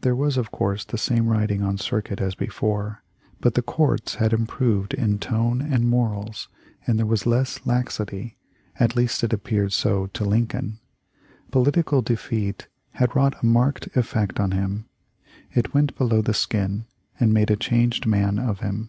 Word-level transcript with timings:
There 0.00 0.16
was 0.16 0.38
of 0.38 0.50
course 0.50 0.82
the 0.82 0.96
same 0.96 1.28
riding 1.28 1.60
on 1.62 1.76
circuit 1.76 2.22
as 2.22 2.34
before, 2.34 3.02
but 3.38 3.52
the 3.52 3.60
courts 3.60 4.14
had 4.14 4.32
improved 4.32 4.94
in 4.94 5.18
tone 5.18 5.60
and 5.60 5.86
morals, 5.90 6.48
and 6.86 6.98
there 6.98 7.04
was 7.04 7.26
less 7.26 7.60
laxity— 7.66 8.38
at 8.80 8.96
least 8.96 9.22
it 9.22 9.34
appeared 9.34 9.74
so 9.74 10.06
to 10.14 10.24
Lincoln. 10.24 10.78
Political 11.50 12.00
defeat 12.00 12.66
had 12.92 13.14
wrought 13.14 13.42
a 13.42 13.44
marked 13.44 13.94
effect 13.94 14.40
on 14.40 14.52
him. 14.52 14.86
It 15.54 15.74
went 15.74 15.98
below 15.98 16.22
the 16.22 16.32
skin 16.32 16.86
and 17.20 17.30
made 17.34 17.50
a 17.50 17.56
changed 17.56 18.06
man 18.06 18.38
of 18.38 18.60
him. 18.60 18.88